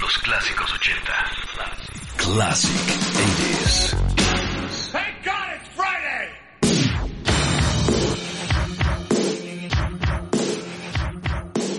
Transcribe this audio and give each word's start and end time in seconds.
Los 0.00 0.18
clásicos 0.18 0.72
80. 0.74 1.12
Classic 2.18 2.70
80s. 2.70 3.96
Thank 4.92 5.24
God 5.24 5.48
it's 5.56 5.68
Friday! 5.74 6.28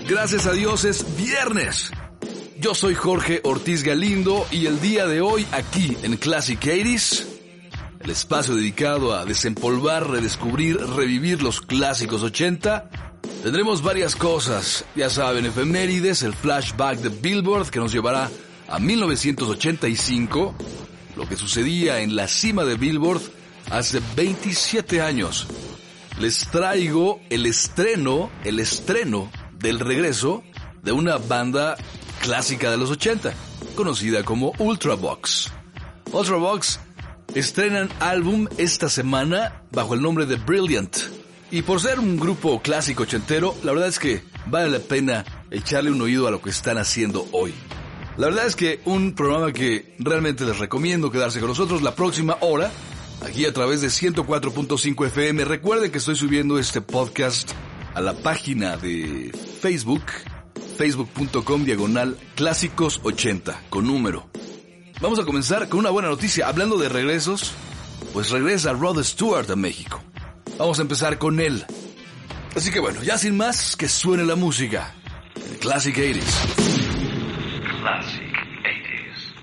Gracias 0.06 0.46
a 0.46 0.52
Dios 0.52 0.84
es 0.84 1.16
viernes. 1.16 1.90
Yo 2.58 2.74
soy 2.74 2.94
Jorge 2.94 3.40
Ortiz 3.44 3.82
Galindo 3.82 4.46
y 4.50 4.66
el 4.66 4.82
día 4.82 5.06
de 5.06 5.22
hoy 5.22 5.46
aquí 5.50 5.96
en 6.02 6.18
Classic 6.18 6.60
80s, 6.60 7.26
el 8.00 8.10
espacio 8.10 8.54
dedicado 8.54 9.14
a 9.14 9.24
desempolvar, 9.24 10.10
redescubrir, 10.10 10.76
revivir 10.76 11.42
los 11.42 11.62
clásicos 11.62 12.22
80, 12.22 12.90
tendremos 13.42 13.82
varias 13.82 14.14
cosas. 14.16 14.84
Ya 14.94 15.10
saben, 15.10 15.46
efemérides, 15.46 16.22
el 16.22 16.34
flashback 16.34 16.98
de 16.98 17.08
Billboard 17.08 17.70
que 17.70 17.80
nos 17.80 17.92
llevará 17.92 18.30
a 18.68 18.78
1985, 18.78 20.54
lo 21.16 21.28
que 21.28 21.36
sucedía 21.36 22.00
en 22.00 22.16
la 22.16 22.28
cima 22.28 22.64
de 22.64 22.76
Billboard 22.76 23.20
hace 23.70 24.00
27 24.16 25.00
años. 25.02 25.46
Les 26.20 26.48
traigo 26.50 27.20
el 27.30 27.46
estreno, 27.46 28.30
el 28.44 28.60
estreno 28.60 29.30
del 29.58 29.80
regreso 29.80 30.42
de 30.82 30.92
una 30.92 31.18
banda 31.18 31.76
clásica 32.20 32.70
de 32.70 32.76
los 32.76 32.90
80, 32.90 33.32
conocida 33.74 34.22
como 34.24 34.52
Ultravox. 34.58 35.50
Ultravox 36.12 36.80
estrenan 37.34 37.88
álbum 38.00 38.46
esta 38.58 38.88
semana 38.88 39.62
bajo 39.70 39.94
el 39.94 40.02
nombre 40.02 40.26
de 40.26 40.36
Brilliant. 40.36 41.21
Y 41.52 41.60
por 41.60 41.82
ser 41.82 42.00
un 42.00 42.16
grupo 42.16 42.62
clásico 42.62 43.02
ochentero, 43.02 43.54
la 43.62 43.72
verdad 43.72 43.88
es 43.88 43.98
que 43.98 44.22
vale 44.46 44.70
la 44.70 44.78
pena 44.78 45.22
echarle 45.50 45.90
un 45.90 46.00
oído 46.00 46.26
a 46.26 46.30
lo 46.30 46.40
que 46.40 46.48
están 46.48 46.78
haciendo 46.78 47.28
hoy. 47.30 47.52
La 48.16 48.28
verdad 48.28 48.46
es 48.46 48.56
que 48.56 48.80
un 48.86 49.14
programa 49.14 49.52
que 49.52 49.94
realmente 49.98 50.46
les 50.46 50.58
recomiendo 50.58 51.10
quedarse 51.10 51.40
con 51.40 51.50
nosotros 51.50 51.82
la 51.82 51.94
próxima 51.94 52.38
hora, 52.40 52.72
aquí 53.20 53.44
a 53.44 53.52
través 53.52 53.82
de 53.82 53.88
104.5 53.88 55.06
FM. 55.08 55.44
Recuerden 55.44 55.90
que 55.92 55.98
estoy 55.98 56.16
subiendo 56.16 56.58
este 56.58 56.80
podcast 56.80 57.52
a 57.92 58.00
la 58.00 58.14
página 58.14 58.78
de 58.78 59.30
Facebook, 59.60 60.04
facebook.com 60.78 61.64
diagonal 61.66 62.16
clásicos 62.34 62.98
80 63.02 63.64
con 63.68 63.86
número. 63.86 64.30
Vamos 65.02 65.18
a 65.18 65.26
comenzar 65.26 65.68
con 65.68 65.80
una 65.80 65.90
buena 65.90 66.08
noticia. 66.08 66.48
Hablando 66.48 66.78
de 66.78 66.88
regresos, 66.88 67.52
pues 68.14 68.30
regresa 68.30 68.72
Rod 68.72 69.04
Stewart 69.04 69.50
a 69.50 69.56
México. 69.56 70.02
Vamos 70.58 70.78
a 70.78 70.82
empezar 70.82 71.18
con 71.18 71.40
él. 71.40 71.64
Así 72.54 72.70
que 72.70 72.80
bueno, 72.80 73.02
ya 73.02 73.16
sin 73.18 73.36
más, 73.36 73.76
que 73.76 73.88
suene 73.88 74.24
la 74.24 74.36
música. 74.36 74.94
Classic 75.60 75.96
80s. 75.96 76.22
Classic 77.80 78.32
80s. 78.62 79.42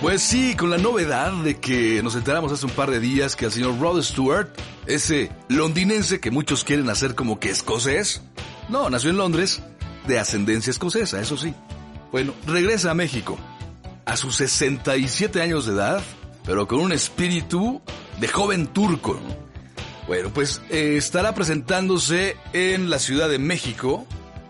Pues 0.00 0.22
sí, 0.22 0.54
con 0.56 0.70
la 0.70 0.78
novedad 0.78 1.32
de 1.32 1.60
que 1.60 2.02
nos 2.02 2.14
enteramos 2.16 2.52
hace 2.52 2.66
un 2.66 2.72
par 2.72 2.90
de 2.90 3.00
días 3.00 3.36
que 3.36 3.44
el 3.46 3.52
señor 3.52 3.78
Rod 3.78 4.02
Stewart, 4.02 4.48
ese 4.86 5.30
londinense 5.48 6.20
que 6.20 6.30
muchos 6.30 6.64
quieren 6.64 6.88
hacer 6.88 7.14
como 7.14 7.38
que 7.38 7.50
escocés, 7.50 8.22
no, 8.68 8.88
nació 8.88 9.10
en 9.10 9.18
Londres, 9.18 9.62
de 10.06 10.18
ascendencia 10.18 10.70
escocesa, 10.70 11.20
eso 11.20 11.36
sí. 11.36 11.54
Bueno, 12.10 12.34
regresa 12.46 12.90
a 12.92 12.94
México, 12.94 13.38
a 14.06 14.16
sus 14.16 14.36
67 14.36 15.42
años 15.42 15.66
de 15.66 15.72
edad, 15.72 16.02
pero 16.44 16.68
con 16.68 16.80
un 16.80 16.92
espíritu 16.92 17.80
de 18.20 18.28
joven 18.28 18.66
turco. 18.68 19.18
Bueno, 20.06 20.30
pues 20.32 20.60
eh, 20.70 20.96
estará 20.96 21.34
presentándose 21.34 22.36
en 22.52 22.90
la 22.90 22.98
Ciudad 22.98 23.28
de 23.28 23.38
México, 23.38 24.06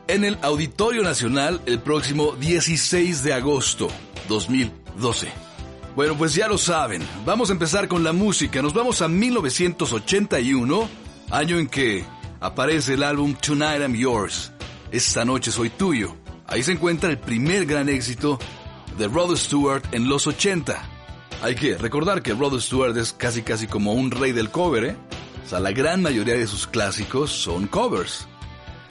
en 0.09 0.25
el 0.25 0.39
Auditorio 0.43 1.03
Nacional, 1.03 1.61
el 1.67 1.79
próximo 1.79 2.33
16 2.33 3.23
de 3.23 3.33
agosto 3.33 3.89
2012. 4.29 5.29
Bueno, 5.95 6.19
pues 6.19 6.35
ya 6.35 6.49
lo 6.49 6.59
saben, 6.59 7.07
vamos 7.25 7.51
a 7.51 7.53
empezar 7.53 7.87
con 7.87 8.03
la 8.03 8.13
música. 8.13 8.61
Nos 8.61 8.75
vamos 8.75 9.01
a 9.01 9.07
1981, 9.07 10.89
año 11.31 11.59
en 11.59 11.69
que 11.69 12.05
aparece 12.41 12.95
el 12.95 13.05
álbum 13.05 13.35
Tonight 13.35 13.81
I'm 13.81 13.95
Yours. 13.95 14.51
Esta 14.91 15.25
noche 15.25 15.53
soy 15.53 15.71
tuyo. 15.71 16.17
Ahí 16.49 16.65
se 16.65 16.73
encuentra 16.73 17.11
el 17.11 17.19
primer 17.19 17.65
gran 17.65 17.89
éxito 17.89 18.41
de 18.99 19.07
Rod 19.07 19.37
Stewart 19.37 19.83
en 19.93 20.09
los 20.09 20.27
80. 20.27 20.94
Hay 21.43 21.55
que 21.55 21.77
recordar 21.77 22.23
que 22.23 22.33
Rod 22.33 22.59
Stewart 22.61 22.97
es 22.97 23.13
casi 23.13 23.43
casi 23.43 23.67
como 23.67 23.93
un 23.93 24.11
rey 24.11 24.33
del 24.33 24.51
cover, 24.51 24.85
¿eh? 24.85 24.97
O 25.45 25.49
sea, 25.49 25.61
la 25.61 25.73
gran 25.73 26.01
mayoría 26.03 26.35
de 26.35 26.47
sus 26.47 26.67
clásicos 26.67 27.31
son 27.31 27.67
covers. 27.67 28.27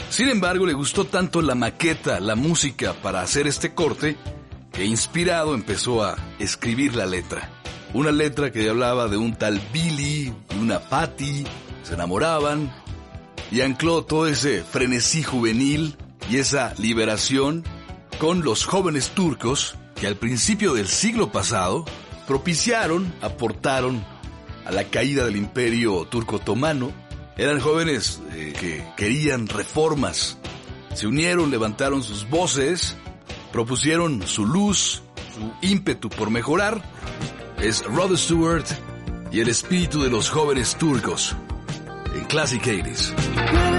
Sin 0.09 0.30
embargo, 0.30 0.68
le 0.68 0.74
gustó 0.74 1.06
tanto 1.06 1.42
la 1.42 1.56
maqueta, 1.56 2.20
la 2.20 2.36
música 2.36 2.94
para 2.94 3.22
hacer 3.22 3.48
este 3.48 3.74
corte, 3.74 4.18
que 4.72 4.86
inspirado 4.86 5.56
empezó 5.56 6.03
a 6.03 6.16
escribir 6.38 6.96
la 6.96 7.08
letra. 7.08 7.50
Una 7.94 8.12
letra 8.12 8.52
que 8.52 8.70
hablaba 8.70 9.08
de 9.08 9.18
un 9.18 9.36
tal 9.36 9.59
Billy 9.72 10.32
y 10.52 10.59
una 10.59 10.80
Patty, 10.80 11.46
se 11.82 11.96
enamoraban, 11.96 12.72
y 13.52 13.62
ancló 13.62 14.03
todo 14.03 14.28
ese 14.28 14.64
frenesí 14.64 15.24
juvenil 15.24 15.96
y 16.30 16.38
esa 16.38 16.74
liberación 16.78 17.64
con 18.20 18.44
los 18.44 18.66
jóvenes 18.66 19.09
turcos 19.12 19.76
que 19.96 20.08
al 20.08 20.16
principio 20.16 20.74
del 20.74 20.88
siglo 20.88 21.32
pasado 21.32 21.86
propiciaron, 22.28 23.13
aportaron 23.22 24.03
a 24.66 24.72
la 24.72 24.85
caída 24.85 25.25
del 25.25 25.35
imperio 25.35 26.06
turco-otomano. 26.06 26.91
Eran 27.38 27.59
jóvenes 27.59 28.22
eh, 28.31 28.53
que 28.59 28.85
querían 28.95 29.47
reformas. 29.47 30.38
Se 30.94 31.07
unieron, 31.07 31.51
levantaron 31.51 32.03
sus 32.03 32.29
voces, 32.29 32.95
propusieron 33.51 34.25
su 34.28 34.45
luz, 34.45 35.01
su 35.35 35.67
ímpetu 35.67 36.09
por 36.09 36.29
mejorar. 36.29 36.81
Es 37.59 37.84
Rod 37.84 38.16
Stewart 38.16 38.66
y 39.31 39.40
el 39.40 39.50
espíritu 39.50 40.03
de 40.03 40.09
los 40.09 40.29
jóvenes 40.29 40.75
turcos 40.75 41.35
en 42.16 42.25
Classic 42.25 42.61
80s. 42.61 43.72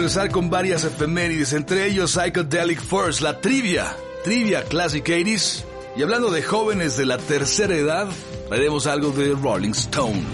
Regresar 0.00 0.30
con 0.30 0.48
varias 0.48 0.82
efemérides, 0.84 1.52
entre 1.52 1.86
ellos 1.86 2.12
Psychedelic 2.12 2.80
First, 2.80 3.20
la 3.20 3.38
trivia, 3.38 3.94
trivia 4.24 4.64
Classic 4.64 5.04
80s. 5.04 5.62
Y 5.94 6.02
hablando 6.02 6.30
de 6.30 6.42
jóvenes 6.42 6.96
de 6.96 7.04
la 7.04 7.18
tercera 7.18 7.74
edad, 7.74 8.08
veremos 8.50 8.86
algo 8.86 9.10
de 9.10 9.34
Rolling 9.34 9.72
Stones. 9.72 10.24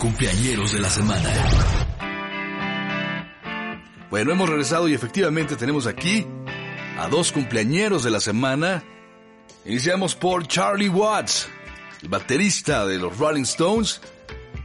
Cumpleañeros 0.00 0.72
de 0.72 0.80
la 0.80 0.90
semana. 0.90 1.30
Bueno, 4.10 4.32
hemos 4.32 4.48
regresado 4.48 4.88
y 4.88 4.94
efectivamente 4.94 5.54
tenemos 5.54 5.86
aquí 5.86 6.26
a 6.98 7.06
dos 7.06 7.30
cumpleañeros 7.30 8.02
de 8.02 8.10
la 8.10 8.18
semana. 8.18 8.82
Iniciamos 9.64 10.16
por 10.16 10.48
Charlie 10.48 10.88
Watts, 10.88 11.48
el 12.02 12.08
baterista 12.08 12.84
de 12.84 12.98
los 12.98 13.16
Rolling 13.16 13.42
Stones. 13.42 14.00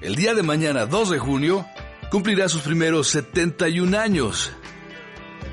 El 0.02 0.16
día 0.16 0.34
de 0.34 0.42
mañana, 0.42 0.88
2 0.88 1.12
de 1.12 1.20
junio, 1.20 1.68
cumplirá 2.10 2.50
sus 2.50 2.64
primeros 2.64 3.08
71 3.10 3.96
años. 3.96 4.52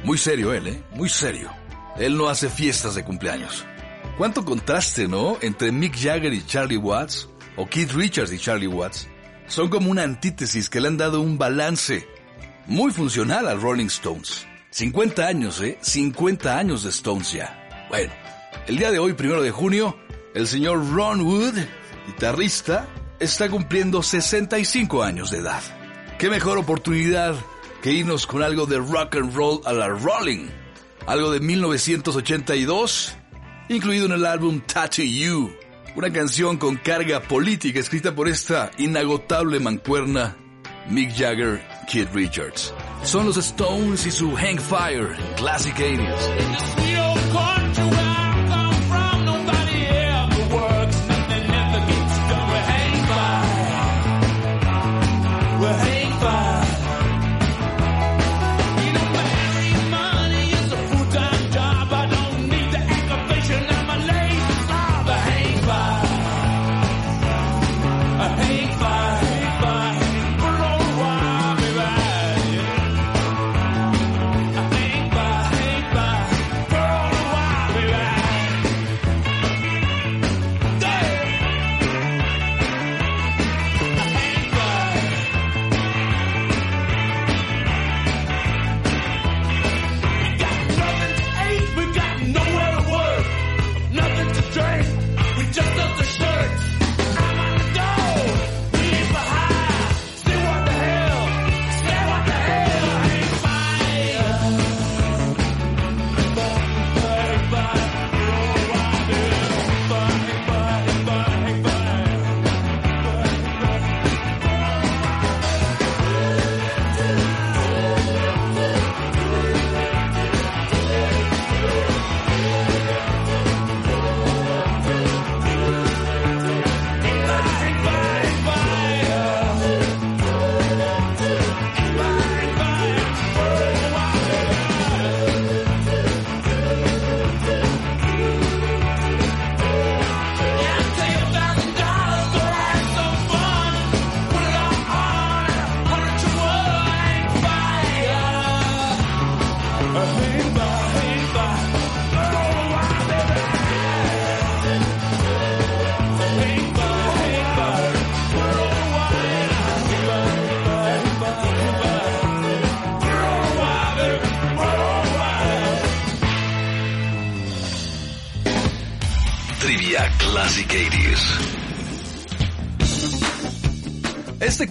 Muy 0.02 0.16
serio 0.16 0.54
él, 0.54 0.66
¿eh? 0.68 0.82
Muy 0.92 1.10
serio. 1.10 1.50
Él 1.98 2.16
no 2.16 2.28
hace 2.28 2.48
fiestas 2.48 2.94
de 2.94 3.04
cumpleaños. 3.04 3.66
¿Cuánto 4.16 4.46
contraste, 4.46 5.08
no? 5.08 5.36
Entre 5.42 5.72
Mick 5.72 5.94
Jagger 5.94 6.32
y 6.32 6.46
Charlie 6.46 6.78
Watts, 6.78 7.28
o 7.56 7.66
Keith 7.66 7.92
Richards 7.92 8.32
y 8.32 8.38
Charlie 8.38 8.66
Watts. 8.66 9.08
Son 9.46 9.68
como 9.68 9.90
una 9.90 10.04
antítesis 10.04 10.70
que 10.70 10.80
le 10.80 10.88
han 10.88 10.96
dado 10.96 11.20
un 11.20 11.36
balance 11.36 12.08
muy 12.66 12.92
funcional 12.92 13.46
a 13.46 13.54
Rolling 13.54 13.86
Stones. 13.86 14.46
50 14.70 15.26
años, 15.26 15.60
¿eh? 15.60 15.78
50 15.82 16.56
años 16.56 16.82
de 16.82 16.90
Stones 16.90 17.32
ya. 17.32 17.86
Bueno, 17.90 18.12
el 18.66 18.76
día 18.76 18.90
de 18.90 18.99
hoy, 18.99 19.12
primero 19.14 19.42
de 19.42 19.50
junio, 19.50 19.96
el 20.34 20.46
señor 20.46 20.92
Ron 20.92 21.20
Wood, 21.23 21.54
guitarrista, 22.06 22.88
está 23.20 23.49
cumpliendo 23.49 24.02
65 24.02 25.02
años 25.02 25.30
de 25.30 25.38
edad. 25.38 25.62
¿Qué 26.18 26.30
mejor 26.30 26.58
oportunidad 26.58 27.34
que 27.82 27.92
irnos 27.92 28.26
con 28.26 28.42
algo 28.42 28.66
de 28.66 28.78
rock 28.78 29.16
and 29.16 29.34
roll 29.34 29.61
a 29.64 29.73
la 29.73 29.88
Rolling? 29.88 30.49
Algo 31.06 31.30
de 31.30 31.40
1982, 31.40 33.14
incluido 33.68 34.06
en 34.06 34.12
el 34.12 34.26
álbum 34.26 34.61
Tattoo 34.61 35.04
You, 35.04 35.52
una 35.96 36.12
canción 36.12 36.56
con 36.56 36.76
carga 36.76 37.20
política 37.20 37.80
escrita 37.80 38.14
por 38.14 38.28
esta 38.28 38.70
inagotable 38.78 39.61
mancuerna 39.61 40.37
Mick 40.88 41.14
Jagger, 41.16 41.62
Keith 41.90 42.12
Richards. 42.12 42.73
Son 43.02 43.26
los 43.26 43.37
Stones 43.37 44.06
y 44.06 44.11
su 44.11 44.34
Hang 44.34 44.58
Fire, 44.58 45.16
Classic 45.37 45.75
80s. 45.75 46.93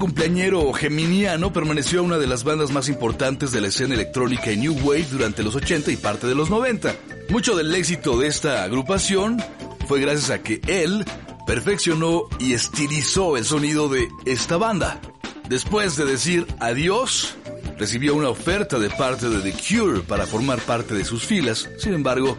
Cumpleañero 0.04 0.74
geminiano 0.74 1.54
permaneció 1.54 2.04
una 2.04 2.18
de 2.18 2.28
las 2.28 2.44
bandas 2.44 2.72
más 2.72 2.90
importantes 2.90 3.54
de 3.54 3.62
la 3.62 3.68
escena 3.68 3.94
electrónica 3.94 4.52
y 4.52 4.58
New 4.58 4.74
Wave 4.84 5.08
durante 5.10 5.44
los 5.44 5.56
80 5.56 5.92
y 5.92 5.96
parte 5.96 6.28
de 6.28 6.36
los 6.36 6.50
90. 6.50 6.94
Mucho 7.30 7.56
del 7.56 7.74
éxito 7.74 8.18
de 8.18 8.28
esta 8.28 8.66
agrupación 8.66 9.42
fue 9.88 10.02
gracias 10.02 10.30
a 10.30 10.44
que 10.44 10.60
él 10.68 11.06
perfeccionó 11.48 12.24
y 12.38 12.52
estilizó 12.52 13.38
el 13.38 13.46
sonido 13.46 13.88
de 13.88 14.10
esta 14.26 14.58
banda. 14.58 15.00
Después 15.48 15.96
de 15.96 16.04
decir 16.04 16.48
adiós, 16.60 17.36
recibió 17.78 18.14
una 18.14 18.28
oferta 18.28 18.80
de 18.80 18.90
parte 18.90 19.30
de 19.30 19.40
The 19.40 19.54
Cure 19.54 20.02
para 20.02 20.28
formar 20.28 20.60
parte 20.60 20.96
de 20.96 21.06
sus 21.06 21.24
filas, 21.24 21.70
sin 21.80 21.94
embargo, 21.94 22.38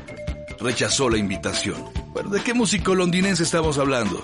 rechazó 0.60 1.08
la 1.08 1.16
invitación. 1.16 1.82
Bueno, 2.12 2.28
¿de 2.28 2.42
qué 2.42 2.52
músico 2.52 2.94
londinense 2.94 3.42
estamos 3.42 3.78
hablando? 3.78 4.22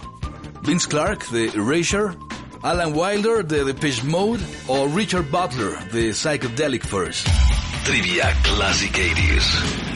Vince 0.62 0.86
Clark 0.86 1.30
de 1.30 1.46
Erasure, 1.46 2.18
Alan 2.62 2.92
Wilder 2.94 3.42
de 3.42 3.64
The 3.64 3.74
Pitch 3.74 4.04
Mode 4.04 4.40
o 4.66 4.86
Richard 4.94 5.24
Butler 5.30 5.78
de 5.92 6.12
Psychedelic 6.12 6.86
First. 6.86 7.26
Trivia 7.84 8.36
Classic 8.42 8.92
80s. 8.92 9.90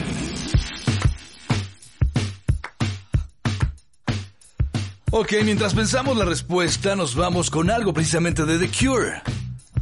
Ok, 5.11 5.33
mientras 5.43 5.75
pensamos 5.75 6.17
la 6.17 6.25
respuesta, 6.25 6.95
nos 6.95 7.15
vamos 7.15 7.51
con 7.51 7.69
algo 7.69 7.93
precisamente 7.93 8.45
de 8.45 8.57
The 8.57 8.67
Cure. 8.67 9.21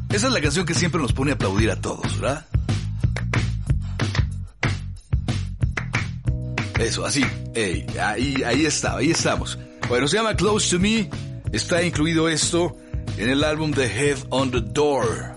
Esa 0.10 0.28
es 0.28 0.34
la 0.34 0.42
canción 0.42 0.66
que 0.66 0.74
siempre 0.74 1.02
nos 1.02 1.14
pone 1.14 1.32
a 1.32 1.36
aplaudir 1.36 1.72
a 1.72 1.80
todos, 1.80 2.20
¿verdad? 2.20 2.46
Eso, 6.80 7.06
así. 7.06 7.26
Ey, 7.56 7.86
ahí, 8.00 8.44
ahí 8.46 8.66
está, 8.66 8.98
ahí 8.98 9.12
estamos. 9.12 9.58
Bueno, 9.88 10.08
se 10.08 10.18
llama 10.18 10.36
Close 10.36 10.70
to 10.70 10.80
Me. 10.80 11.10
Está 11.54 11.82
incluido 11.84 12.28
esto 12.30 12.76
en 13.16 13.30
el 13.30 13.44
álbum 13.44 13.74
The 13.74 13.86
Head 13.86 14.18
on 14.30 14.50
the 14.50 14.60
Door, 14.60 15.36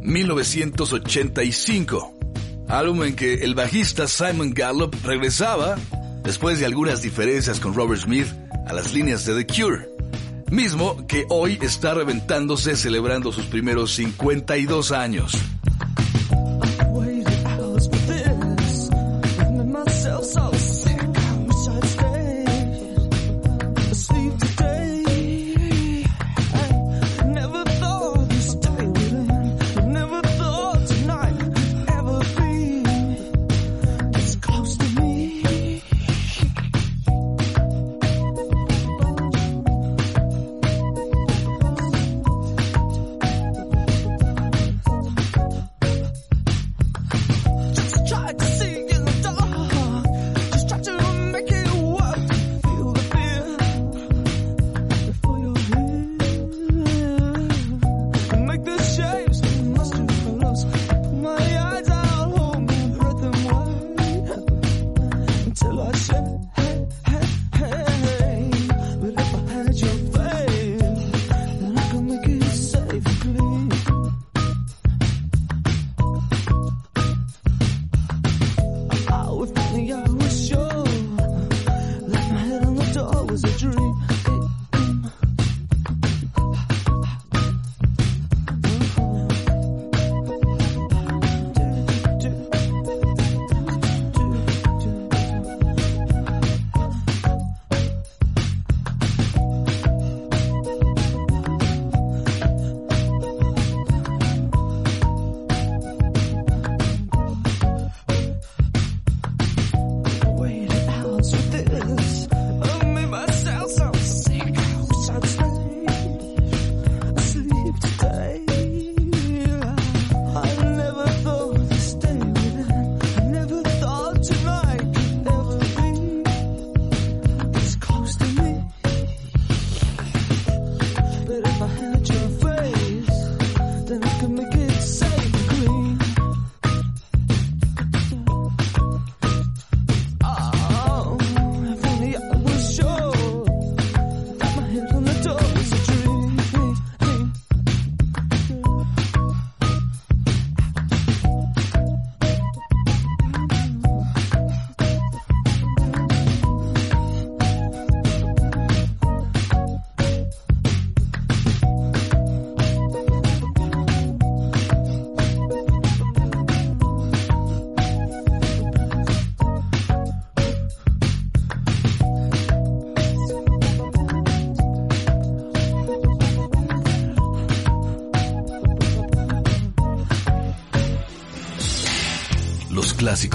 1985. 0.00 2.18
Álbum 2.66 3.04
en 3.04 3.14
que 3.14 3.44
el 3.44 3.54
bajista 3.54 4.08
Simon 4.08 4.54
Gallup 4.54 4.92
regresaba, 5.04 5.76
después 6.24 6.58
de 6.58 6.66
algunas 6.66 7.00
diferencias 7.00 7.60
con 7.60 7.74
Robert 7.74 8.02
Smith, 8.02 8.26
a 8.66 8.72
las 8.72 8.92
líneas 8.92 9.24
de 9.24 9.44
The 9.44 9.54
Cure. 9.54 9.88
Mismo 10.50 11.06
que 11.06 11.26
hoy 11.28 11.60
está 11.62 11.94
reventándose 11.94 12.74
celebrando 12.74 13.30
sus 13.30 13.46
primeros 13.46 13.94
52 13.94 14.90
años. 14.90 15.32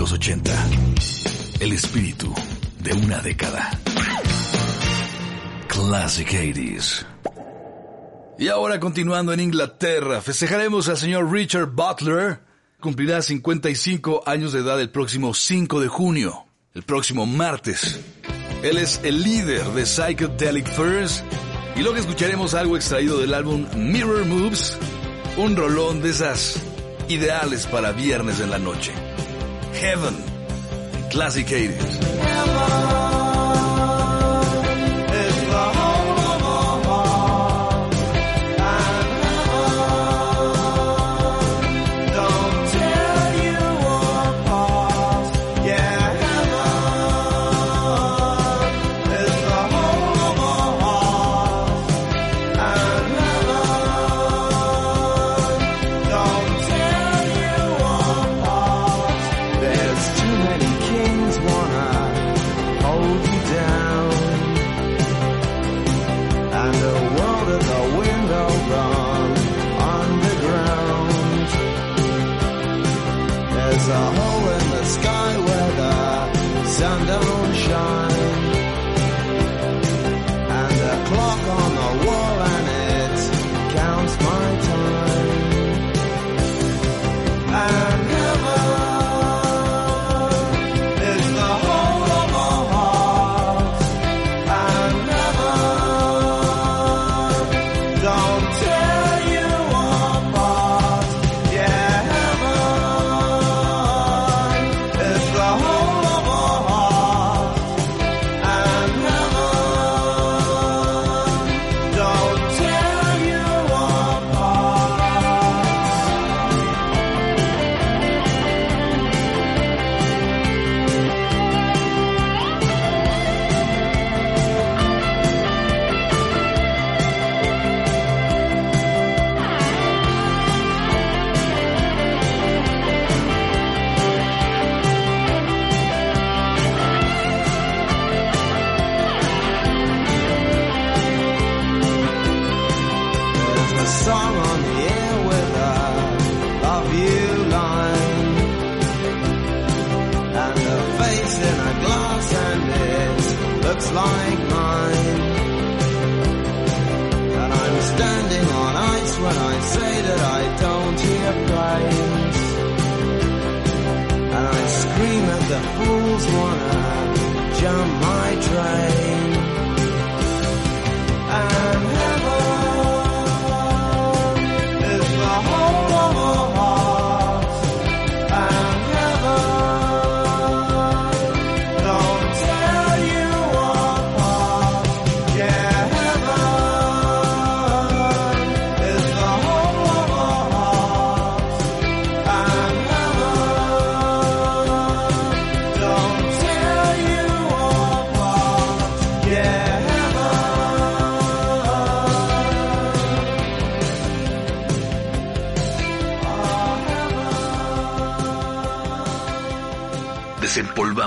1980. 0.07 1.59
El 1.59 1.73
espíritu 1.73 2.33
de 2.79 2.93
una 2.93 3.19
década. 3.19 3.69
Classic 5.67 6.29
80s. 6.29 7.05
Y 8.39 8.47
ahora 8.47 8.79
continuando 8.79 9.33
en 9.33 9.41
Inglaterra, 9.41 10.21
festejaremos 10.21 10.87
al 10.87 10.95
señor 10.95 11.29
Richard 11.29 11.71
Butler. 11.71 12.39
Cumplirá 12.79 13.21
55 13.21 14.23
años 14.25 14.53
de 14.53 14.59
edad 14.59 14.79
el 14.79 14.91
próximo 14.91 15.33
5 15.33 15.81
de 15.81 15.87
junio, 15.89 16.45
el 16.73 16.83
próximo 16.83 17.25
martes. 17.25 17.99
Él 18.63 18.77
es 18.77 19.01
el 19.03 19.23
líder 19.23 19.65
de 19.71 19.85
Psychedelic 19.85 20.71
Furs 20.71 21.21
y 21.75 21.81
luego 21.81 21.97
escucharemos 21.97 22.53
algo 22.53 22.77
extraído 22.77 23.19
del 23.19 23.33
álbum 23.33 23.65
Mirror 23.75 24.25
Moves, 24.25 24.77
un 25.35 25.57
rolón 25.57 26.01
de 26.01 26.11
esas 26.11 26.61
ideales 27.09 27.67
para 27.67 27.91
viernes 27.91 28.39
en 28.39 28.51
la 28.51 28.59
noche. 28.59 28.93
Heaven, 29.77 30.15
en 30.95 31.09
Classic 31.09 31.47
80s. 31.47 31.99
There's 31.99 33.26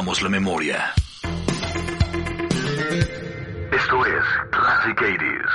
La 0.01 0.31
memoria. 0.31 0.95
Esto 3.71 4.07
es 4.07 4.25
Classic 4.51 4.97
80s. 4.97 5.51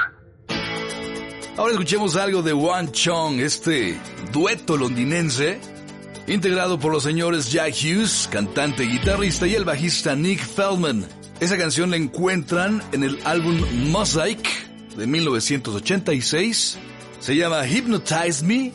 Ahora 1.58 1.72
escuchemos 1.72 2.16
algo 2.16 2.44
de 2.44 2.54
One 2.54 2.92
Chong, 2.92 3.40
este 3.40 4.00
dueto 4.32 4.78
londinense, 4.78 5.60
integrado 6.28 6.80
por 6.80 6.92
los 6.94 7.02
señores 7.02 7.52
Jack 7.52 7.74
Hughes, 7.74 8.30
cantante 8.32 8.84
y 8.84 8.90
guitarrista, 8.90 9.48
y 9.48 9.56
el 9.56 9.66
bajista 9.66 10.16
Nick 10.16 10.46
Feldman. 10.46 11.08
Esa 11.40 11.58
canción 11.58 11.90
la 11.90 11.98
encuentran 11.98 12.84
en 12.92 13.04
el 13.04 13.20
álbum 13.26 13.60
Mosaic 13.90 14.48
de 14.96 15.08
1986 15.08 16.78
Se 17.20 17.36
llama 17.36 17.68
Hypnotize 17.68 18.46
Me 18.46 18.72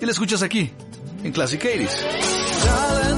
y 0.00 0.04
la 0.04 0.10
escuchas 0.10 0.42
aquí, 0.42 0.72
en 1.22 1.30
Classic 1.30 1.62
80s. 1.62 3.11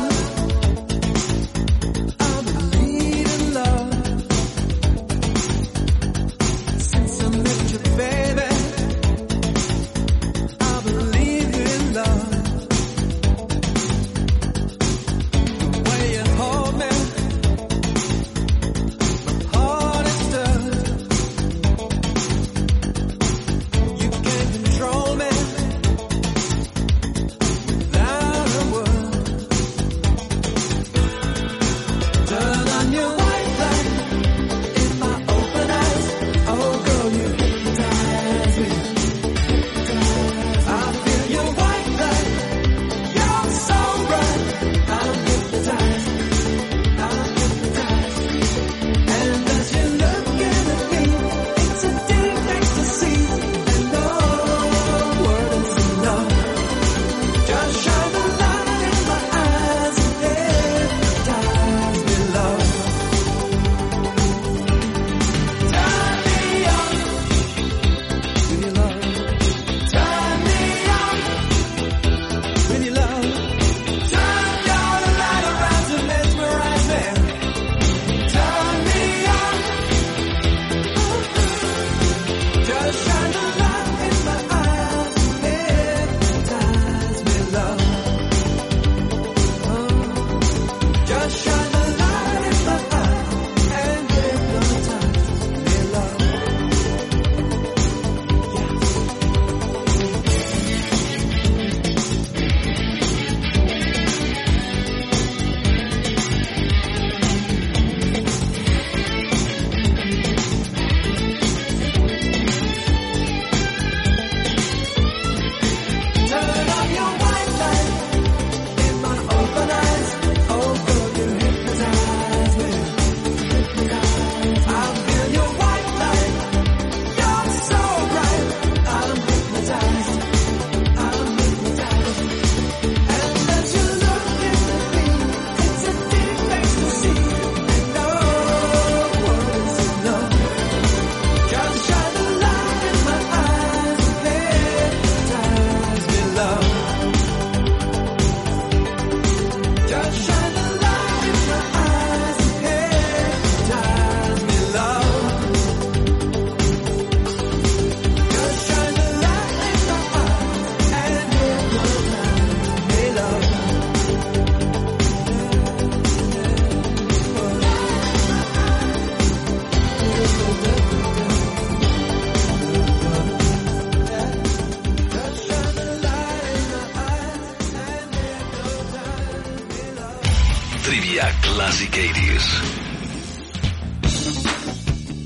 Classic 181.43 181.91
80s. 181.91 182.85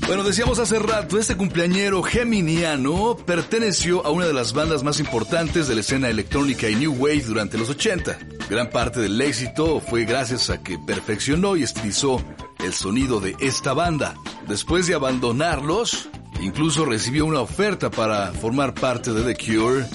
Bueno, 0.07 0.23
decíamos 0.23 0.57
hace 0.57 0.79
rato, 0.79 1.19
este 1.19 1.37
cumpleañero 1.37 2.01
geminiano 2.01 3.15
perteneció 3.15 4.05
a 4.05 4.09
una 4.09 4.25
de 4.25 4.33
las 4.33 4.53
bandas 4.53 4.81
más 4.83 4.99
importantes 4.99 5.67
de 5.67 5.75
la 5.75 5.81
escena 5.81 6.09
electrónica 6.09 6.67
y 6.67 6.75
New 6.75 6.93
Wave 6.93 7.25
durante 7.27 7.57
los 7.57 7.69
80. 7.69 8.17
Gran 8.49 8.71
parte 8.71 9.01
del 9.01 9.21
éxito 9.21 9.79
fue 9.79 10.05
gracias 10.05 10.49
a 10.49 10.63
que 10.63 10.79
perfeccionó 10.79 11.55
y 11.55 11.63
estilizó 11.63 12.23
el 12.63 12.73
sonido 12.73 13.19
de 13.19 13.35
esta 13.39 13.73
banda. 13.73 14.15
Después 14.47 14.87
de 14.87 14.95
abandonarlos, 14.95 16.09
incluso 16.41 16.85
recibió 16.85 17.25
una 17.25 17.41
oferta 17.41 17.91
para 17.91 18.31
formar 18.31 18.73
parte 18.73 19.13
de 19.13 19.33
The 19.33 19.45
Cure, 19.45 19.85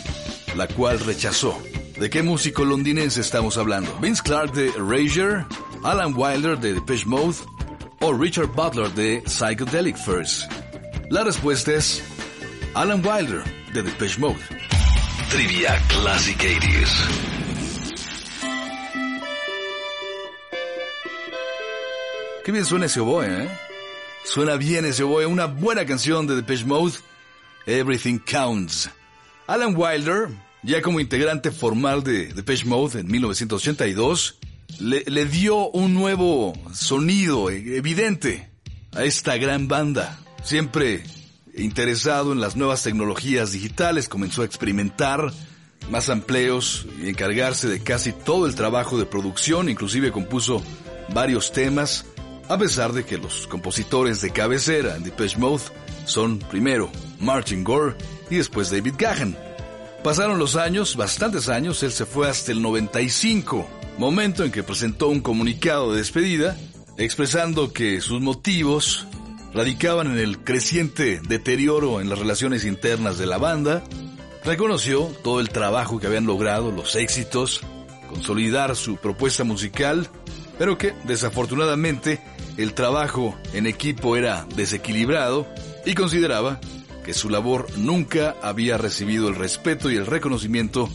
la 0.57 0.69
cual 0.69 1.01
rechazó. 1.01 1.61
¿De 1.99 2.11
qué 2.11 2.23
músico 2.23 2.65
londinense 2.65 3.21
estamos 3.21 3.57
hablando? 3.57 3.97
Vince 4.01 4.23
Clark 4.23 4.53
de 4.53 4.69
Erasure, 4.69 5.47
Alan 5.85 6.15
Wilder 6.17 6.59
de 6.59 6.73
Depeche 6.73 7.05
Mode 7.07 7.37
o 8.01 8.11
Richard 8.11 8.49
Butler 8.55 8.89
de 8.95 9.23
Psychedelic 9.27 9.99
Furs. 9.99 10.49
La 11.11 11.23
respuesta 11.23 11.75
es 11.75 12.03
Alan 12.73 13.05
Wilder 13.05 13.45
de 13.75 13.83
Depeche 13.83 14.19
Mode. 14.19 14.39
Trivia 15.29 15.79
Classic 15.89 16.39
80s. 16.39 16.89
Qué 22.47 22.53
bien 22.53 22.65
suena 22.65 22.87
ese 22.87 23.01
oboe, 23.01 23.27
¿eh? 23.27 23.49
Suena 24.25 24.57
bien 24.57 24.87
ese 24.87 25.03
oboe, 25.03 25.27
una 25.27 25.45
buena 25.45 25.85
canción 25.85 26.27
de 26.27 26.35
Depeche 26.35 26.65
Mode, 26.65 26.95
Everything 27.67 28.19
Counts. 28.21 28.89
Alan 29.47 29.75
Wilder, 29.77 30.29
ya 30.63 30.81
como 30.81 30.99
integrante 30.99 31.51
formal 31.51 32.03
de 32.03 32.33
Depeche 32.33 32.65
Mode 32.65 33.01
en 33.01 33.07
1982, 33.07 34.39
le, 34.81 35.05
le 35.07 35.27
dio 35.27 35.71
un 35.71 35.95
nuevo 35.95 36.53
sonido 36.73 37.51
eh, 37.51 37.77
evidente 37.77 38.51
a 38.93 39.05
esta 39.05 39.37
gran 39.37 39.69
banda. 39.69 40.19
Siempre 40.43 41.03
interesado 41.57 42.33
en 42.33 42.41
las 42.41 42.57
nuevas 42.57 42.83
tecnologías 42.83 43.53
digitales, 43.53 44.09
comenzó 44.09 44.43
a 44.43 44.45
experimentar 44.47 45.33
más 45.91 46.09
empleos 46.09 46.87
y 47.01 47.09
encargarse 47.09 47.69
de 47.69 47.83
casi 47.83 48.13
todo 48.13 48.47
el 48.47 48.55
trabajo 48.55 48.99
de 48.99 49.07
producción, 49.07 49.69
inclusive 49.69 50.13
compuso 50.13 50.63
varios 51.13 51.53
temas, 51.53 52.07
a 52.49 52.59
pesar 52.59 52.93
de 52.93 53.05
que 53.05 53.19
los 53.19 53.47
compositores 53.47 54.21
de 54.21 54.31
cabecera 54.31 54.97
en 54.97 55.05
Depeche 55.05 55.39
Mode 55.39 55.63
son 56.07 56.39
primero 56.39 56.91
Martin 57.21 57.65
Gore 57.65 57.97
y 58.31 58.37
después 58.37 58.71
David 58.71 58.95
Gahan. 58.99 59.37
Pasaron 60.03 60.39
los 60.39 60.57
años, 60.57 60.97
bastantes 60.97 61.49
años, 61.49 61.83
él 61.83 61.93
se 61.93 62.05
fue 62.05 62.29
hasta 62.29 62.53
el 62.53 62.61
95, 62.61 63.67
momento 63.99 64.45
en 64.45 64.51
que 64.51 64.63
presentó 64.63 65.09
un 65.09 65.21
comunicado 65.21 65.93
de 65.93 65.99
despedida, 65.99 66.57
expresando 66.99 67.73
que 67.73 68.01
sus 68.01 68.21
motivos 68.21 69.07
radicaban 69.53 70.09
en 70.11 70.19
el 70.19 70.41
creciente 70.41 71.21
deterioro 71.29 72.01
en 72.01 72.09
las 72.09 72.19
relaciones 72.19 72.65
internas 72.65 73.19
de 73.19 73.27
la 73.27 73.39
banda, 73.39 73.85
reconoció 74.45 75.05
todo 75.23 75.41
el 75.41 75.51
trabajo 75.51 76.01
que 76.01 76.09
habían 76.09 76.27
logrado, 76.27 76.73
los 76.73 76.97
éxitos, 76.97 77.61
consolidar 78.09 78.75
su 78.75 78.97
propuesta 78.97 79.45
musical, 79.45 80.09
pero 80.59 80.77
que 80.77 80.93
desafortunadamente 81.05 82.21
el 82.57 82.75
trabajo 82.75 83.37
en 83.53 83.67
equipo 83.67 84.17
era 84.17 84.47
desequilibrado 84.57 85.47
y 85.87 85.95
consideraba 85.95 86.61
que 87.05 87.15
su 87.15 87.31
labor 87.31 87.67
nunca 87.77 88.35
había 88.43 88.77
recibido 88.79 89.29
el 89.29 89.35
respeto 89.35 89.91
y 89.91 89.97
el 89.97 90.07
reconocimiento 90.07 90.89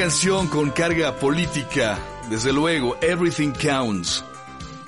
Canción 0.07 0.47
con 0.47 0.71
carga 0.71 1.17
política, 1.17 1.99
desde 2.31 2.53
luego, 2.53 2.97
Everything 3.01 3.51
Counts. 3.51 4.25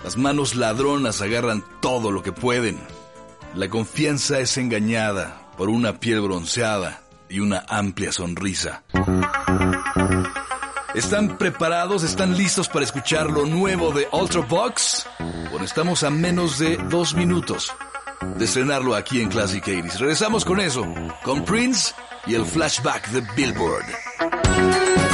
Las 0.04 0.16
manos 0.16 0.54
ladronas 0.54 1.20
agarran 1.20 1.64
todo 1.81 2.12
lo 2.12 2.22
que 2.22 2.31
pueden. 2.31 2.78
La 3.52 3.68
confianza 3.68 4.38
es 4.38 4.57
engañada 4.59 5.50
por 5.57 5.70
una 5.70 5.98
piel 5.98 6.20
bronceada 6.20 7.02
y 7.28 7.40
una 7.40 7.64
amplia 7.68 8.12
sonrisa. 8.12 8.85
¿Están 10.94 11.37
preparados? 11.37 12.04
¿Están 12.04 12.37
listos 12.37 12.68
para 12.68 12.85
escuchar 12.85 13.28
lo 13.28 13.44
nuevo 13.44 13.90
de 13.90 14.07
Ultravox? 14.12 15.09
Bueno, 15.50 15.64
estamos 15.64 16.04
a 16.04 16.11
menos 16.11 16.61
de 16.61 16.76
dos 16.76 17.14
minutos 17.16 17.72
de 18.37 18.44
estrenarlo 18.44 18.94
aquí 18.94 19.20
en 19.20 19.31
Classic 19.31 19.64
80s. 19.64 19.98
Regresamos 19.98 20.44
con 20.44 20.61
eso, 20.61 20.87
con 21.24 21.44
Prince 21.44 21.92
y 22.24 22.37
el 22.37 22.44
flashback 22.44 23.09
de 23.09 23.20
Billboard. 23.35 25.07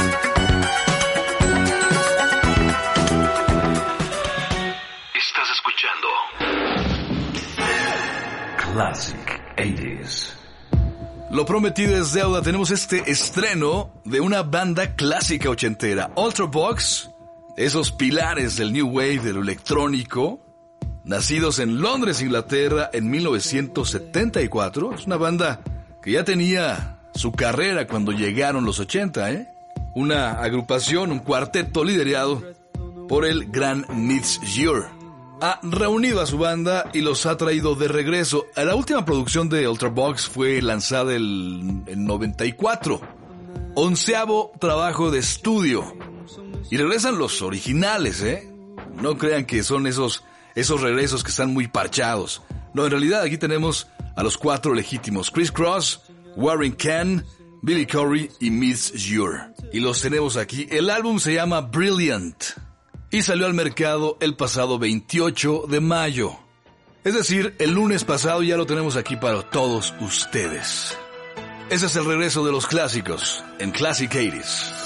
Lo 11.35 11.45
prometido 11.45 11.97
es 11.97 12.13
deuda. 12.13 12.41
Tenemos 12.41 12.71
este 12.71 13.11
estreno 13.11 13.91
de 14.05 14.21
una 14.21 14.41
banda 14.41 14.95
clásica 14.95 15.49
ochentera, 15.49 16.09
Ultravox, 16.15 17.09
esos 17.57 17.91
pilares 17.91 18.55
del 18.55 18.71
New 18.71 18.87
Wave, 18.87 19.19
de 19.19 19.33
lo 19.33 19.41
electrónico, 19.41 20.39
nacidos 21.03 21.59
en 21.59 21.81
Londres, 21.81 22.21
Inglaterra, 22.21 22.89
en 22.93 23.09
1974. 23.09 24.93
Es 24.93 25.07
una 25.07 25.17
banda 25.17 25.59
que 26.01 26.13
ya 26.13 26.23
tenía 26.23 27.01
su 27.13 27.33
carrera 27.33 27.85
cuando 27.85 28.13
llegaron 28.13 28.63
los 28.63 28.79
80, 28.79 29.31
¿eh? 29.31 29.49
Una 29.93 30.39
agrupación, 30.41 31.11
un 31.11 31.19
cuarteto 31.19 31.83
liderado 31.83 32.41
por 33.09 33.25
el 33.25 33.51
gran 33.51 33.85
Mitch 33.93 34.39
Ure. 34.65 34.94
Ha 35.41 35.59
reunido 35.63 36.21
a 36.21 36.25
su 36.25 36.37
banda 36.37 36.89
y 36.93 37.01
los 37.01 37.25
ha 37.25 37.35
traído 37.35 37.75
de 37.75 37.87
regreso. 37.87 38.45
La 38.55 38.75
última 38.75 39.03
producción 39.03 39.49
de 39.49 39.67
Ultravox 39.67 40.27
fue 40.27 40.61
lanzada 40.61 41.13
el, 41.13 41.83
en 41.87 42.05
94. 42.05 43.01
Onceavo 43.75 44.53
trabajo 44.59 45.11
de 45.11 45.19
estudio. 45.19 45.93
Y 46.71 46.77
regresan 46.77 47.17
los 47.17 47.41
originales, 47.41 48.21
¿eh? 48.21 48.51
No 48.95 49.17
crean 49.17 49.45
que 49.45 49.61
son 49.63 49.87
esos, 49.87 50.23
esos 50.55 50.81
regresos 50.81 51.23
que 51.23 51.31
están 51.31 51.53
muy 51.53 51.67
parchados. 51.67 52.41
No, 52.73 52.85
en 52.85 52.91
realidad 52.91 53.21
aquí 53.21 53.37
tenemos 53.37 53.87
a 54.15 54.23
los 54.23 54.37
cuatro 54.37 54.73
legítimos. 54.73 55.29
Chris 55.29 55.51
Cross, 55.51 56.01
Warren 56.35 56.73
Ken, 56.73 57.25
Billy 57.61 57.85
Curry 57.85 58.31
y 58.39 58.49
Miss 58.49 58.93
Ure. 59.11 59.53
Y 59.73 59.79
los 59.79 60.01
tenemos 60.01 60.37
aquí. 60.37 60.67
El 60.69 60.89
álbum 60.89 61.19
se 61.19 61.33
llama 61.33 61.61
Brilliant. 61.61 62.35
Y 63.11 63.21
salió 63.21 63.45
al 63.45 63.53
mercado 63.53 64.17
el 64.19 64.35
pasado 64.35 64.79
28 64.79 65.65
de 65.69 65.79
mayo. 65.79 66.37
Es 67.03 67.13
decir, 67.13 67.55
el 67.59 67.71
lunes 67.71 68.03
pasado 68.03 68.41
ya 68.41 68.57
lo 68.57 68.65
tenemos 68.65 68.95
aquí 68.95 69.15
para 69.15 69.43
todos 69.43 69.93
ustedes. 70.01 70.97
Ese 71.69 71.85
es 71.85 71.95
el 71.95 72.05
regreso 72.05 72.45
de 72.45 72.51
los 72.51 72.67
clásicos 72.67 73.43
en 73.59 73.71
Classic 73.71 74.11
80s. 74.11 74.84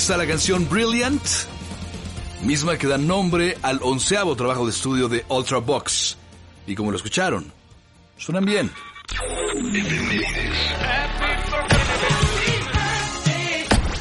Está 0.00 0.16
la 0.16 0.26
canción 0.26 0.66
Brilliant, 0.66 1.22
misma 2.42 2.78
que 2.78 2.86
da 2.86 2.96
nombre 2.96 3.58
al 3.60 3.80
onceavo 3.82 4.34
trabajo 4.34 4.64
de 4.64 4.70
estudio 4.70 5.10
de 5.10 5.26
Ultravox. 5.28 6.16
Y 6.66 6.74
como 6.74 6.90
lo 6.90 6.96
escucharon, 6.96 7.52
suenan 8.16 8.46
bien. 8.46 8.72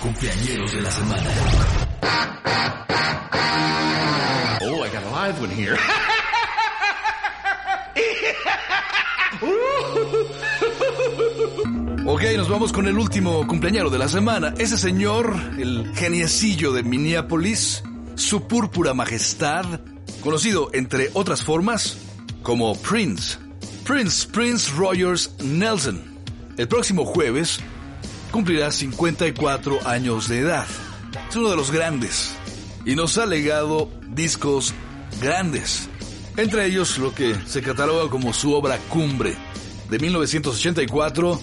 Cumpleañeros 0.02 0.72
de 0.72 0.82
la 0.82 0.92
semana. 0.92 1.32
Oh, 4.62 4.86
I 4.86 4.90
got 4.90 5.04
a 5.04 5.12
live 5.12 5.42
one 5.42 5.52
here. 5.52 5.78
Ok, 12.12 12.24
nos 12.36 12.50
vamos 12.50 12.74
con 12.74 12.88
el 12.88 12.98
último 12.98 13.46
cumpleañero 13.46 13.92
de 13.92 14.00
la 14.00 14.10
semana. 14.10 14.56
Ese 14.58 14.80
señor, 14.80 15.32
el 15.60 15.92
geniecillo 15.94 16.74
de 16.74 16.82
Minneapolis, 16.82 17.84
su 18.16 18.48
púrpura 18.48 18.96
majestad, 18.96 19.80
conocido 20.22 20.72
entre 20.74 21.12
otras 21.14 21.44
formas 21.44 22.00
como 22.42 22.76
Prince. 22.82 23.38
Prince, 23.86 24.28
Prince 24.28 24.72
Rogers 24.76 25.36
Nelson. 25.44 26.02
El 26.58 26.68
próximo 26.68 27.06
jueves 27.06 27.60
cumplirá 28.32 28.72
54 28.72 29.88
años 29.88 30.28
de 30.28 30.40
edad. 30.40 30.66
Es 31.30 31.36
uno 31.36 31.52
de 31.52 31.58
los 31.58 31.70
grandes 31.70 32.34
y 32.88 32.96
nos 32.96 33.20
ha 33.20 33.28
legado 33.28 33.88
discos 34.08 34.74
grandes. 35.22 35.88
Entre 36.38 36.66
ellos 36.66 36.98
lo 36.98 37.14
que 37.14 37.36
se 37.46 37.62
cataloga 37.62 38.10
como 38.10 38.34
su 38.34 38.56
obra 38.56 38.80
cumbre 38.90 39.38
de 39.92 40.00
1984, 40.00 41.40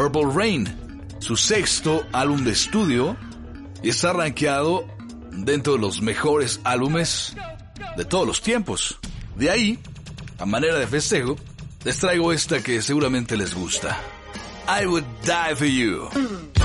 Purple 0.00 0.32
Rain, 0.34 0.66
su 1.18 1.36
sexto 1.36 2.06
álbum 2.12 2.42
de 2.42 2.52
estudio 2.52 3.18
y 3.82 3.90
está 3.90 4.14
rankeado 4.14 4.86
dentro 5.30 5.74
de 5.74 5.78
los 5.78 6.00
mejores 6.00 6.58
álbumes 6.64 7.36
de 7.98 8.06
todos 8.06 8.26
los 8.26 8.40
tiempos. 8.40 8.98
De 9.36 9.50
ahí, 9.50 9.78
a 10.38 10.46
manera 10.46 10.78
de 10.78 10.86
festejo, 10.86 11.36
les 11.84 11.98
traigo 11.98 12.32
esta 12.32 12.62
que 12.62 12.80
seguramente 12.80 13.36
les 13.36 13.54
gusta. 13.54 14.00
I 14.66 14.86
Would 14.86 15.04
Die 15.22 15.54
For 15.54 15.66
You. 15.66 16.59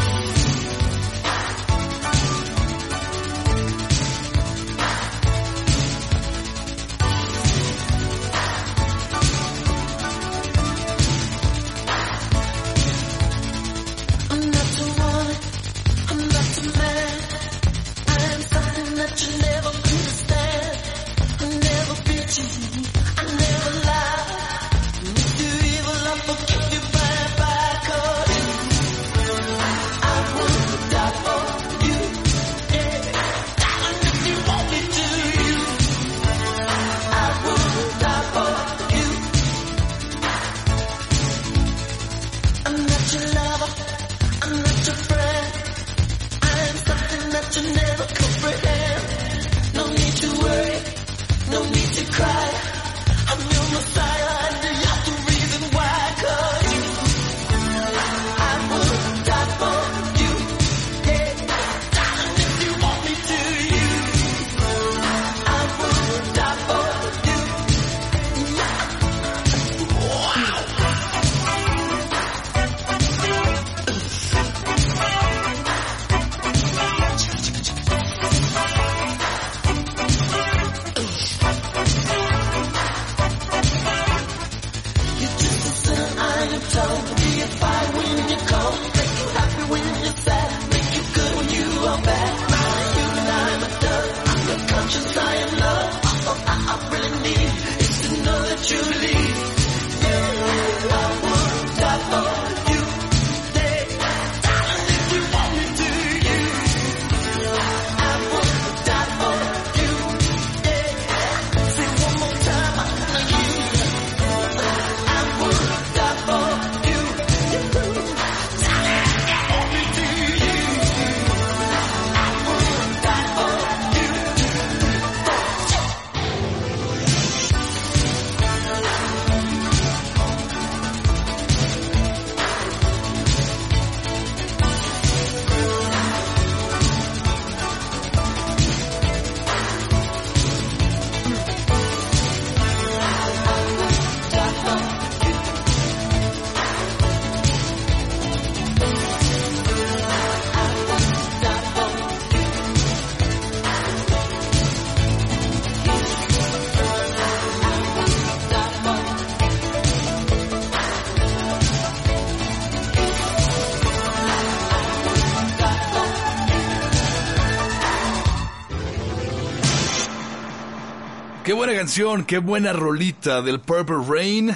Buena 171.66 171.80
canción, 171.80 172.26
qué 172.26 172.38
buena 172.38 172.74
rolita 172.74 173.42
del 173.42 173.60
Purple 173.60 174.06
Rain. 174.08 174.56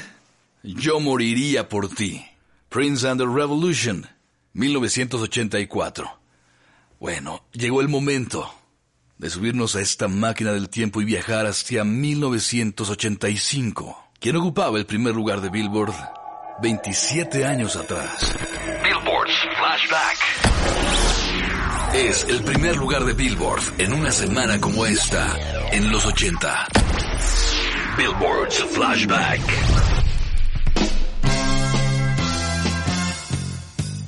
Yo 0.61 0.99
moriría 0.99 1.67
por 1.67 1.89
ti. 1.89 2.23
Prince 2.69 3.07
and 3.07 3.19
the 3.19 3.25
Revolution, 3.25 4.05
1984. 4.53 6.19
Bueno, 6.99 7.43
llegó 7.51 7.81
el 7.81 7.87
momento 7.87 8.53
de 9.17 9.31
subirnos 9.31 9.75
a 9.75 9.81
esta 9.81 10.07
máquina 10.07 10.51
del 10.51 10.69
tiempo 10.69 11.01
y 11.01 11.05
viajar 11.05 11.47
hacia 11.47 11.83
1985. 11.83 14.11
¿Quién 14.19 14.35
ocupaba 14.35 14.77
el 14.77 14.85
primer 14.85 15.15
lugar 15.15 15.41
de 15.41 15.49
Billboard 15.49 15.95
27 16.61 17.43
años 17.43 17.75
atrás? 17.75 18.35
Billboard's 18.83 19.33
Flashback. 19.57 20.19
Es 21.93 22.23
el 22.29 22.43
primer 22.43 22.77
lugar 22.77 23.03
de 23.03 23.13
Billboard 23.13 23.63
en 23.79 23.93
una 23.93 24.11
semana 24.11 24.61
como 24.61 24.85
esta, 24.85 25.35
en 25.71 25.91
los 25.91 26.05
80. 26.05 26.67
Billboard's 27.97 28.63
Flashback. 28.63 29.41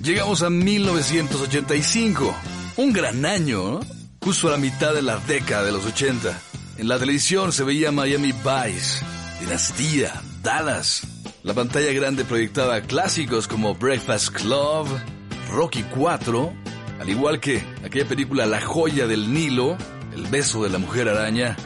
Llegamos 0.02 0.42
a 0.44 0.50
1985, 0.50 2.36
un 2.78 2.94
gran 2.94 3.26
año, 3.26 3.72
¿no? 3.72 3.80
justo 4.20 4.48
a 4.48 4.52
la 4.52 4.58
mitad 4.58 4.94
de 4.94 5.02
la 5.02 5.18
década 5.18 5.64
de 5.64 5.72
los 5.72 5.86
80. 5.86 6.40
En 6.78 6.88
la 6.88 6.98
televisión 6.98 7.52
se 7.52 7.64
veía 7.64 7.92
Miami 7.92 8.32
Vice, 8.32 9.04
Dinastía, 9.40 10.22
Dallas. 10.42 11.02
La 11.44 11.54
pantalla 11.54 11.92
grande 11.92 12.24
proyectaba 12.24 12.82
clásicos 12.82 13.48
como 13.48 13.76
Breakfast 13.76 14.30
Club, 14.30 14.88
Rocky 15.50 15.84
4, 15.84 16.54
Al 17.00 17.10
igual 17.10 17.40
que 17.40 17.64
aquella 17.84 18.08
película 18.08 18.46
La 18.46 18.62
joya 18.62 19.06
del 19.08 19.34
Nilo, 19.34 19.78
El 20.16 20.28
beso 20.28 20.64
de 20.64 20.70
la 20.70 20.78
mujer 20.78 21.10
araña 21.10 21.58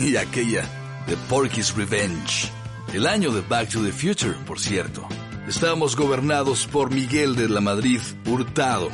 y 0.00 0.16
aquella 0.16 0.64
de 1.06 1.16
Porky's 1.28 1.74
Revenge. 1.76 2.50
El 2.92 3.06
año 3.06 3.30
de 3.30 3.42
Back 3.42 3.68
to 3.68 3.82
the 3.82 3.92
Future, 3.92 4.34
por 4.46 4.58
cierto. 4.58 5.06
Estábamos 5.46 5.94
gobernados 5.94 6.66
por 6.66 6.90
Miguel 6.90 7.36
de 7.36 7.48
la 7.48 7.60
Madrid 7.60 8.00
Hurtado. 8.26 8.90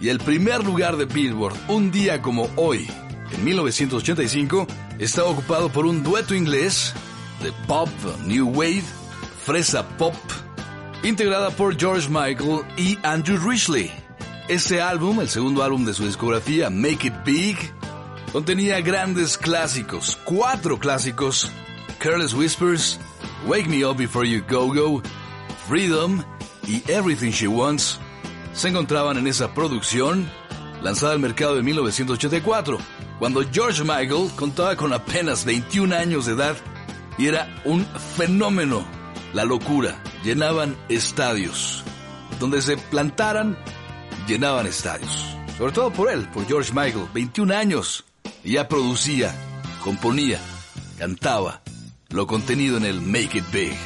Y 0.00 0.08
el 0.08 0.18
primer 0.18 0.64
lugar 0.64 0.96
de 0.96 1.06
Billboard, 1.06 1.56
un 1.68 1.90
día 1.90 2.20
como 2.20 2.50
hoy, 2.56 2.88
en 3.32 3.44
1985, 3.44 4.66
estaba 4.98 5.28
ocupado 5.28 5.70
por 5.70 5.86
un 5.86 6.02
dueto 6.02 6.34
inglés 6.34 6.92
de 7.42 7.52
pop, 7.66 7.88
new 8.24 8.48
wave, 8.48 8.84
fresa 9.44 9.86
pop, 9.96 10.14
integrada 11.02 11.50
por 11.50 11.78
George 11.78 12.08
Michael 12.08 12.62
y 12.76 12.98
Andrew 13.02 13.38
Ridgely. 13.38 13.90
Ese 14.48 14.80
álbum, 14.80 15.20
el 15.20 15.28
segundo 15.28 15.62
álbum 15.62 15.84
de 15.84 15.94
su 15.94 16.04
discografía, 16.04 16.70
Make 16.70 17.08
It 17.08 17.14
Big, 17.24 17.72
contenía 18.32 18.80
grandes 18.80 19.38
clásicos, 19.38 20.18
cuatro 20.24 20.78
clásicos, 20.78 21.50
Careless 21.98 22.34
Whispers, 22.34 22.98
Wake 23.46 23.68
Me 23.68 23.84
Up 23.84 23.96
Before 23.96 24.28
You 24.28 24.42
Go 24.48 24.72
Go, 24.72 25.02
Freedom 25.66 26.22
y 26.66 26.82
Everything 26.90 27.30
She 27.30 27.48
Wants, 27.48 27.98
se 28.52 28.68
encontraban 28.68 29.16
en 29.18 29.26
esa 29.26 29.54
producción 29.54 30.30
lanzada 30.82 31.12
al 31.12 31.18
mercado 31.18 31.58
en 31.58 31.64
1984, 31.64 32.78
cuando 33.18 33.42
George 33.50 33.82
Michael 33.82 34.30
contaba 34.36 34.76
con 34.76 34.92
apenas 34.92 35.44
21 35.44 35.94
años 35.94 36.26
de 36.26 36.34
edad 36.34 36.56
y 37.16 37.26
era 37.26 37.48
un 37.64 37.84
fenómeno. 38.16 38.86
La 39.34 39.44
locura, 39.44 40.02
llenaban 40.24 40.76
estadios. 40.88 41.84
Donde 42.40 42.62
se 42.62 42.76
plantaran, 42.76 43.58
llenaban 44.26 44.66
estadios. 44.66 45.36
Sobre 45.58 45.72
todo 45.72 45.92
por 45.92 46.10
él, 46.10 46.28
por 46.32 46.46
George 46.46 46.72
Michael, 46.72 47.08
21 47.12 47.54
años. 47.54 48.04
Ya 48.48 48.66
producía, 48.66 49.34
componía, 49.84 50.40
cantaba 50.98 51.60
lo 52.08 52.26
contenido 52.26 52.78
en 52.78 52.86
el 52.86 53.02
Make 53.02 53.38
It 53.38 53.44
Big. 53.52 53.76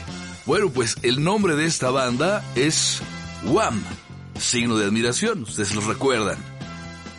Bueno, 0.47 0.71
pues 0.71 0.99
el 1.03 1.25
nombre 1.25 1.57
de 1.57 1.65
esta 1.65 1.91
banda 1.91 2.45
es 2.55 3.03
Wham, 3.45 3.83
signo 4.39 4.77
de 4.77 4.87
admiración, 4.87 5.43
ustedes 5.43 5.75
lo 5.75 5.81
recuerdan. 5.81 6.39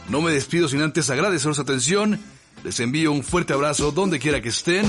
No 0.07 0.21
me 0.21 0.31
despido 0.31 0.69
sin 0.69 0.81
antes 0.81 1.09
agradecer 1.09 1.53
su 1.53 1.61
atención, 1.61 2.17
les 2.63 2.79
envío 2.79 3.11
un 3.11 3.25
fuerte 3.25 3.51
abrazo 3.51 3.91
donde 3.91 4.19
quiera 4.19 4.41
que 4.41 4.47
estén. 4.47 4.85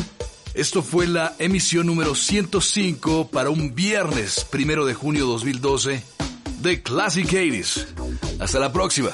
Esto 0.55 0.85
fue 0.85 1.09
la 1.09 1.35
emisión 1.41 1.87
número 1.87 2.15
105 2.15 3.31
para 3.33 3.51
un 3.51 3.75
viernes 3.75 4.47
primero 4.49 4.87
de 4.87 4.95
junio 4.95 5.27
2012 5.27 6.05
de 6.61 6.83
Classic 6.85 7.27
80s. 7.27 7.85
Hasta 8.39 8.61
la 8.61 8.73
próxima. 8.73 9.11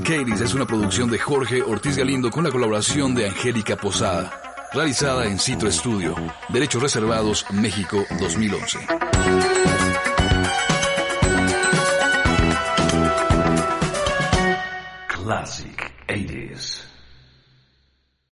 80s. 0.00 0.02
Classic 0.02 0.04
80s 0.04 0.40
es 0.40 0.54
una 0.54 0.66
producción 0.66 1.10
de 1.10 1.18
Jorge 1.18 1.62
Ortiz 1.62 1.96
Galindo 1.96 2.30
con 2.30 2.44
la 2.44 2.50
colaboración 2.50 3.14
de 3.14 3.26
Angélica 3.28 3.76
Posada, 3.76 4.32
realizada 4.72 5.26
en 5.26 5.38
Citro 5.38 5.68
Estudio, 5.68 6.14
Derechos 6.48 6.82
Reservados, 6.82 7.46
México 7.52 8.04
2011. 8.20 8.78